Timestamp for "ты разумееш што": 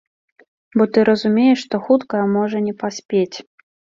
0.95-1.81